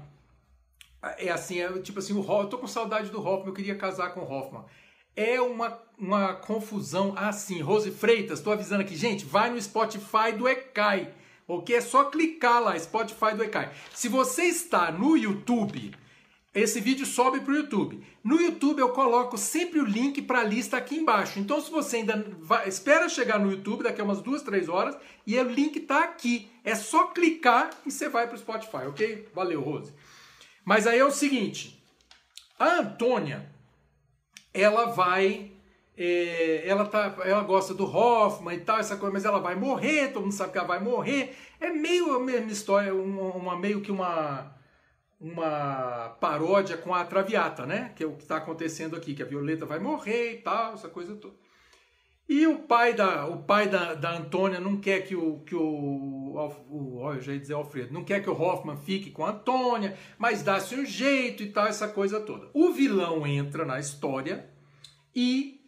[1.17, 3.75] É assim, é tipo assim, o Hoffman, eu tô com saudade do Hoffman, eu queria
[3.75, 4.65] casar com o Hoffman
[5.17, 7.59] é uma, uma confusão assim.
[7.59, 11.11] Rose Freitas, estou avisando aqui, gente, vai no Spotify do Ecai,
[11.47, 11.75] ok?
[11.75, 13.71] É só clicar lá, Spotify do Ecai.
[13.95, 15.91] Se você está no YouTube,
[16.53, 18.05] esse vídeo sobe para o YouTube.
[18.23, 21.39] No YouTube eu coloco sempre o link para a lista aqui embaixo.
[21.39, 24.95] Então se você ainda vai, espera chegar no YouTube daqui a umas duas, três horas
[25.25, 26.47] e o link está aqui.
[26.63, 29.27] É só clicar e você vai para o Spotify, ok?
[29.33, 29.91] Valeu, Rose.
[30.67, 31.81] Mas aí é o seguinte,
[32.59, 33.49] a Antônia
[34.53, 35.53] ela vai.
[35.95, 40.09] É, ela, tá, ela gosta do Hoffman e tal, essa coisa, mas ela vai morrer,
[40.09, 41.37] todo mundo sabe que ela vai morrer.
[41.61, 44.53] É meio a mesma história, uma, uma meio que uma,
[45.21, 47.93] uma paródia com a Traviata, né?
[47.95, 50.89] Que é o que está acontecendo aqui, que a Violeta vai morrer e tal, essa
[50.89, 51.35] coisa toda.
[52.29, 56.35] E o pai da, o pai da, da Antônia não quer que o, que o,
[56.69, 59.97] o, eu já ia dizer Alfredo, não quer que o Hoffman fique com a Antônia,
[60.17, 62.49] mas dá-se um jeito e tal, essa coisa toda.
[62.53, 64.45] O vilão entra na história
[65.15, 65.61] e,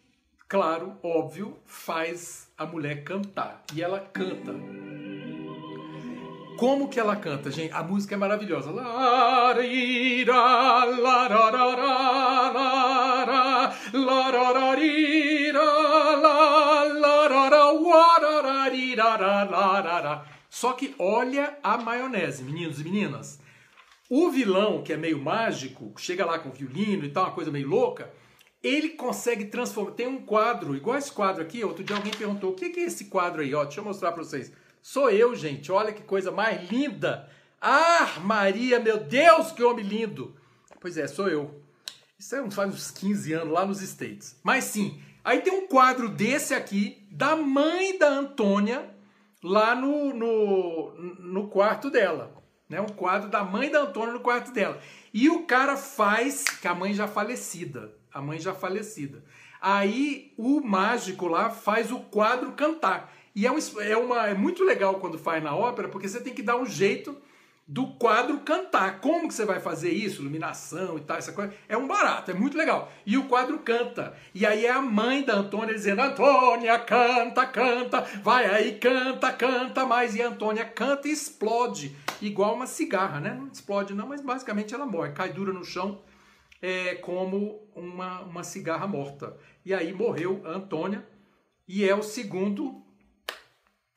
[0.49, 3.63] claro, óbvio, faz a mulher cantar.
[3.73, 4.53] E ela canta.
[6.57, 7.73] Como que ela canta, gente?
[7.73, 8.69] A música é maravilhosa.
[8.69, 10.33] Larira,
[10.83, 12.19] lararara,
[20.49, 23.39] só que olha a maionese, meninos e meninas.
[24.09, 27.67] O vilão, que é meio mágico, chega lá com violino e tal, uma coisa meio
[27.67, 28.11] louca,
[28.63, 29.91] ele consegue transformar.
[29.91, 31.63] Tem um quadro, igual esse quadro aqui.
[31.63, 33.53] Outro dia alguém perguntou: o que é esse quadro aí?
[33.53, 34.51] Ó, deixa eu mostrar para vocês.
[34.81, 35.71] Sou eu, gente.
[35.71, 37.29] Olha que coisa mais linda.
[37.61, 40.35] Ah, Maria, meu Deus, que homem lindo.
[40.79, 41.61] Pois é, sou eu.
[42.17, 44.39] Isso é, faz uns 15 anos lá nos States.
[44.43, 48.89] Mas sim, aí tem um quadro desse aqui, da mãe da Antônia,
[49.43, 52.35] lá no, no, no quarto dela.
[52.67, 52.79] Né?
[52.79, 54.79] Um quadro da mãe da Antônia no quarto dela.
[55.13, 57.93] E o cara faz, que a mãe já falecida.
[58.13, 59.23] A mãe já falecida.
[59.61, 63.13] Aí o mágico lá faz o quadro cantar.
[63.35, 66.33] E é, um, é, uma, é muito legal quando faz na ópera, porque você tem
[66.33, 67.17] que dar um jeito
[67.69, 68.99] do quadro cantar.
[68.99, 70.21] Como que você vai fazer isso?
[70.21, 71.53] Iluminação e tal, essa coisa.
[71.67, 72.91] É um barato, é muito legal.
[73.05, 74.17] E o quadro canta.
[74.33, 79.85] E aí é a mãe da Antônia dizendo: Antônia, canta, canta, vai aí, canta, canta
[79.85, 80.15] mais.
[80.15, 83.35] E a Antônia canta e explode, igual uma cigarra, né?
[83.35, 86.01] Não explode, não, mas basicamente ela morre, cai dura no chão,
[86.59, 89.37] é, como uma, uma cigarra morta.
[89.63, 91.07] E aí morreu a Antônia,
[91.67, 92.83] e é o segundo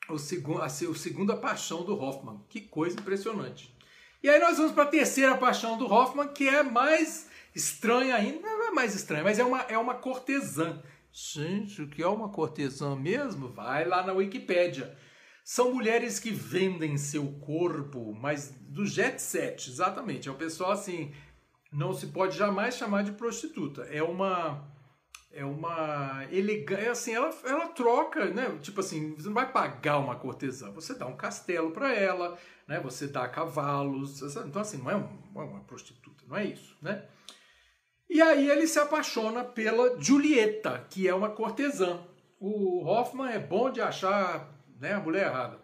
[0.09, 2.41] o segundo, a, o segunda paixão do Hoffman.
[2.49, 3.73] Que coisa impressionante.
[4.21, 8.41] E aí nós vamos para a terceira paixão do Hoffman, que é mais estranha ainda.
[8.41, 10.81] Não é mais estranha, mas é uma, é uma cortesã.
[11.11, 13.49] Gente, o que é uma cortesã mesmo?
[13.49, 14.97] Vai lá na Wikipédia.
[15.43, 20.29] São mulheres que vendem seu corpo, mas do jet set, exatamente.
[20.29, 21.13] É o pessoal assim,
[21.71, 23.83] não se pode jamais chamar de prostituta.
[23.83, 24.72] É uma
[25.33, 28.55] é uma elegância, assim, ela, ela troca, né?
[28.61, 32.79] Tipo assim, você não vai pagar uma cortesã, você dá um castelo para ela, né?
[32.81, 36.77] Você dá cavalos, então assim, não é, um, não é uma prostituta, não é isso,
[36.81, 37.05] né?
[38.07, 41.99] E aí ele se apaixona pela Julieta, que é uma cortesã.
[42.39, 45.59] O Hoffman é bom de achar né, a mulher errada.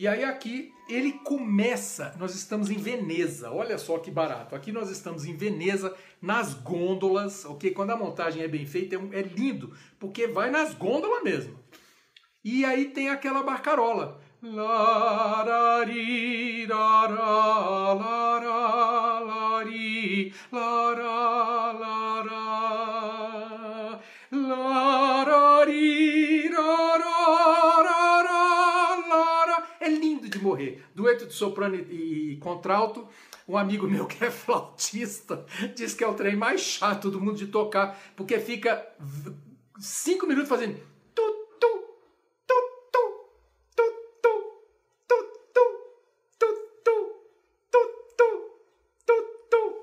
[0.00, 4.56] E aí aqui ele começa, nós estamos em Veneza, olha só que barato.
[4.56, 7.70] Aqui nós estamos em Veneza, nas gôndolas, ok?
[7.72, 11.54] Quando a montagem é bem feita, é, é lindo, porque vai nas gôndolas mesmo.
[12.42, 14.18] E aí tem aquela barcarola.
[30.50, 30.82] Morrer.
[30.94, 33.06] Dueto de soprano e, e contralto.
[33.48, 37.36] Um amigo meu que é flautista diz que é o trem mais chato do mundo
[37.36, 38.86] de tocar, porque fica
[39.78, 40.78] cinco minutos fazendo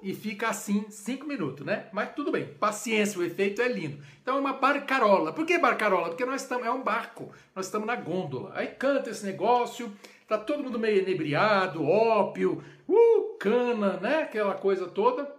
[0.07, 1.87] e fica assim cinco minutos, né?
[1.91, 4.01] Mas tudo bem, paciência, o efeito é lindo.
[4.21, 5.33] Então é uma barcarola.
[5.33, 6.07] Por que barcarola?
[6.07, 8.53] Porque nós estamos, é um barco, nós estamos na gôndola.
[8.55, 9.91] Aí canta esse negócio,
[10.27, 14.23] tá todo mundo meio inebriado, ópio, uh, cana, né?
[14.23, 15.35] Aquela coisa toda.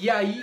[0.00, 0.42] E aí,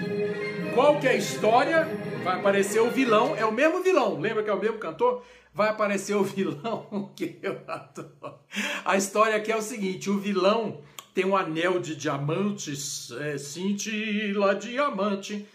[0.73, 1.85] qual que é a história?
[2.23, 5.23] Vai aparecer o vilão, é o mesmo vilão, lembra que é o mesmo cantor?
[5.53, 8.39] Vai aparecer o vilão que eu adoro.
[8.83, 10.81] A história aqui é o seguinte, o vilão
[11.13, 15.47] tem um anel de diamantes, é, cintila diamante,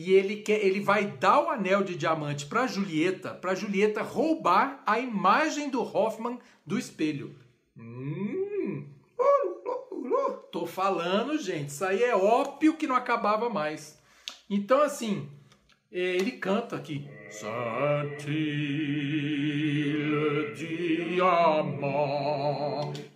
[0.00, 4.80] e ele quer, ele vai dar o anel de diamante para Julieta, para Julieta roubar
[4.86, 7.34] a imagem do Hoffman do espelho.
[7.76, 8.86] Hum,
[10.52, 14.00] tô falando, gente, isso aí é ópio que não acabava mais.
[14.48, 15.28] Então, assim,
[15.90, 17.04] é, ele canta aqui.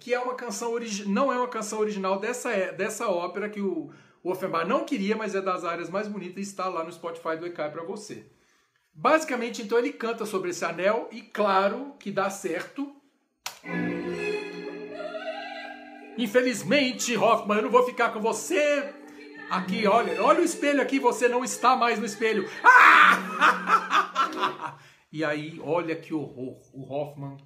[0.00, 3.60] Que é uma canção original, não é uma canção original dessa, é, dessa ópera que
[3.60, 3.92] o,
[4.22, 7.36] o Offenbach não queria, mas é das áreas mais bonitas e está lá no Spotify
[7.36, 8.26] do ECAI para você.
[8.94, 12.94] Basicamente, então, ele canta sobre esse anel e, claro, que dá certo.
[16.18, 18.94] Infelizmente, Hoffman, eu não vou ficar com você
[19.52, 22.48] Aqui, olha, olha o espelho aqui, você não está mais no espelho.
[22.64, 23.58] Ah!
[25.12, 26.58] E aí, olha que horror.
[26.72, 27.36] O Hoffman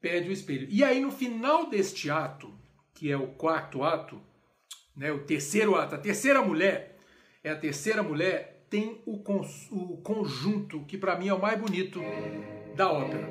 [0.00, 0.68] perde o espelho.
[0.70, 2.54] E aí, no final deste ato,
[2.94, 4.22] que é o quarto ato,
[4.96, 6.96] né, o terceiro ato, a terceira mulher,
[7.44, 9.22] é a terceira mulher, tem o,
[9.70, 12.00] o conjunto que para mim é o mais bonito
[12.74, 13.28] da ópera.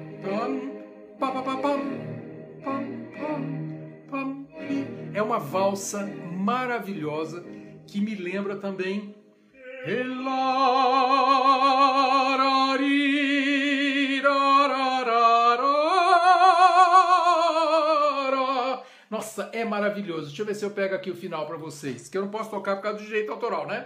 [5.14, 7.44] É uma valsa maravilhosa
[7.88, 9.16] que me lembra também.
[19.36, 20.28] Nossa, é maravilhoso.
[20.28, 22.50] Deixa eu ver se eu pego aqui o final para vocês, que eu não posso
[22.50, 23.86] tocar por causa do direito autoral, né?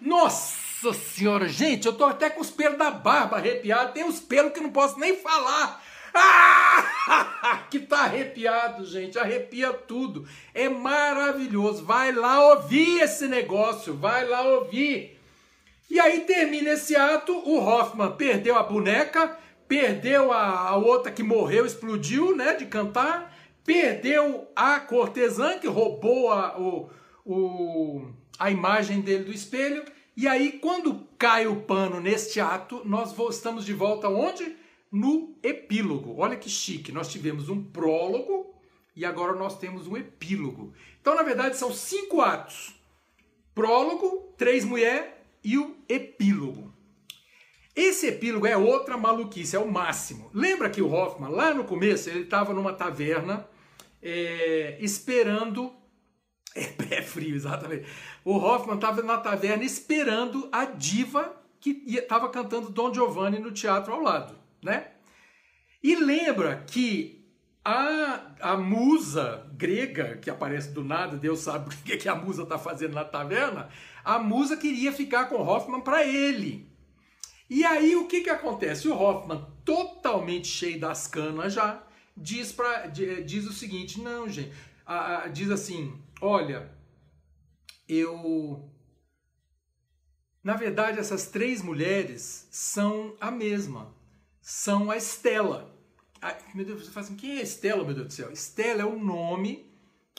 [0.00, 3.92] Nossa senhora, gente, eu tô até com os pelos da barba arrepiado.
[3.92, 5.89] Tem uns pelos que não posso nem falar.
[6.14, 7.64] Ah!
[7.70, 9.18] que tá arrepiado, gente.
[9.18, 10.26] Arrepia tudo.
[10.54, 11.84] É maravilhoso.
[11.84, 13.94] Vai lá ouvir esse negócio.
[13.94, 15.18] Vai lá ouvir.
[15.88, 17.32] E aí termina esse ato.
[17.32, 22.54] O Hoffman perdeu a boneca, perdeu a, a outra que morreu, explodiu, né?
[22.54, 23.34] De cantar.
[23.64, 26.90] Perdeu a cortesã que roubou a, o,
[27.24, 29.84] o, a imagem dele do espelho
[30.20, 34.54] e aí, quando cai o pano neste ato, nós estamos de volta onde?
[34.90, 36.16] No epílogo.
[36.18, 36.92] Olha que chique.
[36.92, 38.54] Nós tivemos um prólogo
[38.94, 40.72] e agora nós temos um epílogo.
[41.00, 42.74] Então, na verdade, são cinco atos:
[43.54, 45.10] prólogo, três mulheres
[45.44, 46.74] e o epílogo.
[47.74, 50.30] Esse epílogo é outra maluquice, é o máximo.
[50.34, 53.48] Lembra que o Hoffman, lá no começo, ele estava numa taverna
[54.02, 55.72] é, esperando
[56.54, 57.86] é pé frio, exatamente.
[58.24, 63.92] O Hoffman estava na taverna esperando a diva que estava cantando Don Giovanni no teatro
[63.92, 64.88] ao lado, né?
[65.82, 67.20] E lembra que
[67.64, 72.42] a, a musa grega, que aparece do nada, Deus sabe o que, que a musa
[72.42, 73.68] está fazendo na taverna,
[74.04, 76.70] a musa queria ficar com Hoffman para ele.
[77.48, 78.88] E aí o que, que acontece?
[78.88, 81.82] O Hoffman, totalmente cheio das canas já,
[82.16, 84.52] diz, pra, diz o seguinte: não, gente,
[84.86, 86.70] a, a, diz assim: olha,
[87.88, 88.70] eu
[90.44, 93.94] Na verdade, essas três mulheres são a mesma.
[94.40, 95.74] São a Estela.
[96.54, 98.32] meu Deus, você fala assim, quem é Estela, meu Deus do céu?
[98.32, 99.70] Estela é o nome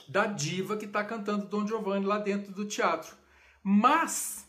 [0.08, 3.16] da diva que está cantando Don Giovanni lá dentro do teatro.
[3.64, 4.46] Mas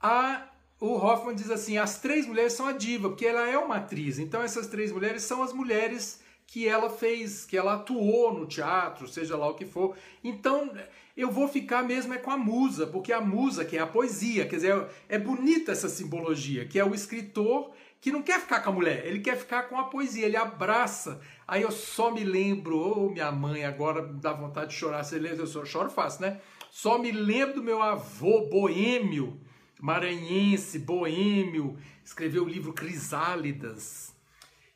[0.00, 0.48] a,
[0.78, 4.18] o Hoffman diz assim, as três mulheres são a diva, porque ela é uma atriz.
[4.18, 9.06] Então essas três mulheres são as mulheres que ela fez, que ela atuou no teatro,
[9.06, 9.96] seja lá o que for.
[10.22, 10.72] Então,
[11.16, 14.48] eu vou ficar mesmo é com a musa, porque a musa, que é a poesia,
[14.48, 17.70] quer dizer, é bonita essa simbologia, que é o escritor
[18.00, 21.20] que não quer ficar com a mulher, ele quer ficar com a poesia, ele abraça.
[21.46, 25.18] Aí eu só me lembro, ô oh, minha mãe, agora dá vontade de chorar, você
[25.18, 26.40] lembra, eu choro fácil, né?
[26.70, 29.40] Só me lembro do meu avô boêmio,
[29.80, 34.14] maranhense, boêmio, escreveu o livro Crisálidas.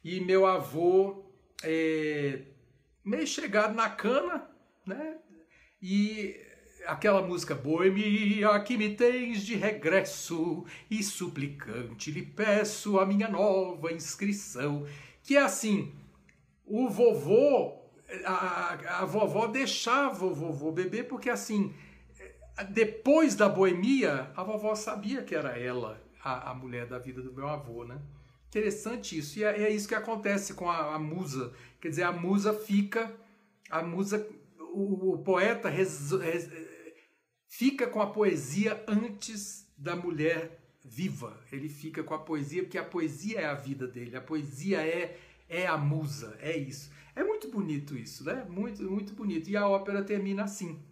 [0.04, 1.24] E meu avô
[1.62, 2.42] é,
[3.02, 4.50] meio chegado na cana,
[4.86, 5.16] né?
[5.80, 6.38] E
[6.86, 13.92] aquela música Boemia que me tens de regresso e suplicante lhe peço a minha nova
[13.92, 14.86] inscrição.
[15.22, 15.92] Que é assim,
[16.66, 17.80] o vovô,
[18.24, 21.74] a, a vovó deixava o vovô beber porque assim,
[22.70, 27.32] depois da boemia, a vovó sabia que era ela a, a mulher da vida do
[27.32, 28.00] meu avô, né?
[28.48, 29.38] Interessante isso.
[29.38, 31.52] E é, é isso que acontece com a, a, musa.
[31.80, 33.12] Quer dizer, a musa fica.
[33.68, 34.26] A musa.
[34.72, 36.48] O, o poeta res, res,
[37.56, 41.38] fica com a poesia antes da mulher viva.
[41.52, 44.16] Ele fica com a poesia porque a poesia é a vida dele.
[44.16, 45.16] A poesia é,
[45.48, 46.36] é a musa.
[46.40, 46.90] É isso.
[47.14, 48.44] É muito bonito isso, né?
[48.48, 49.48] Muito, muito bonito.
[49.48, 50.82] E a ópera termina assim.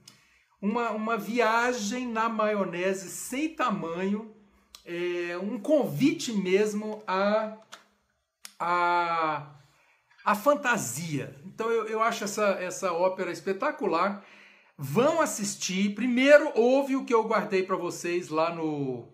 [0.60, 4.32] Uma, uma viagem na maionese sem tamanho
[4.84, 7.56] é, um convite mesmo a,
[8.60, 9.50] a,
[10.24, 11.34] a fantasia.
[11.44, 14.24] Então eu, eu acho essa, essa ópera espetacular.
[14.84, 15.94] Vão assistir.
[15.94, 19.08] Primeiro ouve o que eu guardei para vocês lá no.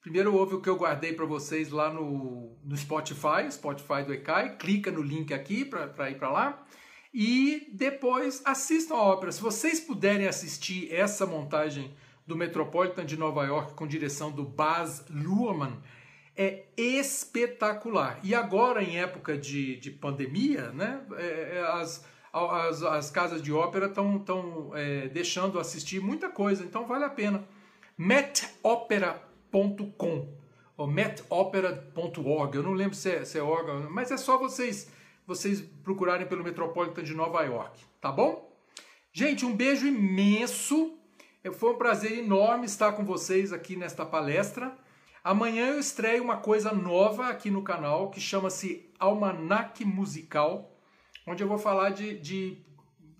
[0.00, 4.56] Primeiro ouve o que eu guardei para vocês lá no, no Spotify, Spotify do Ecai.
[4.56, 6.66] Clica no link aqui para ir para lá.
[7.14, 9.30] E depois assistam a ópera.
[9.30, 11.94] Se vocês puderem assistir essa montagem
[12.26, 15.80] do Metropolitan de Nova York com direção do Baz Luhrmann
[16.36, 18.18] é espetacular.
[18.24, 22.04] E agora, em época de, de pandemia, né, é, é as,
[22.34, 27.44] as, as, casas de ópera estão é, deixando assistir muita coisa, então vale a pena.
[27.96, 30.28] metopera.com
[30.76, 33.42] ou metopera.org, eu não lembro se é, se é
[33.88, 34.90] mas é só vocês
[35.26, 38.52] vocês procurarem pelo Metropolitan de Nova York, tá bom?
[39.10, 40.98] Gente, um beijo imenso
[41.52, 44.76] foi um prazer enorme estar com vocês aqui nesta palestra.
[45.22, 50.73] Amanhã eu estreio uma coisa nova aqui no canal que chama-se Almanac Musical,
[51.26, 52.58] onde eu vou falar de, de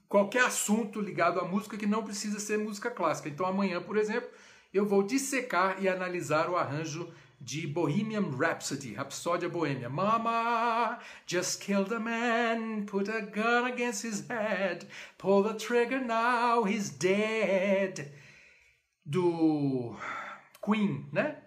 [0.08, 3.28] qualquer assunto ligado à música que não precisa ser música clássica.
[3.28, 4.28] Então amanhã, por exemplo,
[4.72, 9.88] eu vou dissecar e analisar o arranjo de Bohemian Rhapsody, Rapsódia Boêmia.
[9.88, 14.86] Mama just killed a man, put a gun against his head,
[15.18, 18.12] pull the trigger now, he's dead.
[19.06, 19.96] Do
[20.62, 21.43] Queen, né?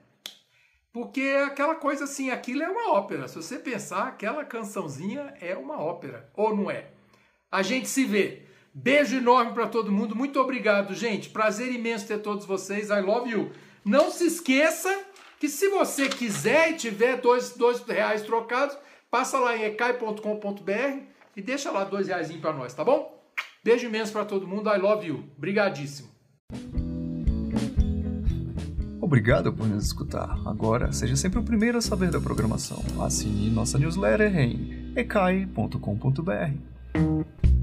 [0.97, 3.27] Porque aquela coisa assim, aquilo é uma ópera.
[3.27, 6.87] Se você pensar, aquela cançãozinha é uma ópera, ou não é?
[7.51, 8.47] A gente se vê.
[8.73, 10.15] Beijo enorme para todo mundo.
[10.15, 11.29] Muito obrigado, gente.
[11.29, 12.89] Prazer imenso ter todos vocês.
[12.89, 13.51] I love you.
[13.85, 14.89] Não se esqueça
[15.39, 18.75] que se você quiser e tiver dois, dois reais trocados,
[19.11, 21.03] passa lá em ecai.com.br
[21.35, 23.23] e deixa lá dois reais para nós, tá bom?
[23.63, 25.29] Beijo imenso para todo mundo, I love you.
[25.37, 26.09] Obrigadíssimo.
[29.07, 30.37] Obrigado por nos escutar.
[30.45, 32.83] Agora, seja sempre o primeiro a saber da programação.
[32.99, 37.56] Assine nossa newsletter em ecai.com.br.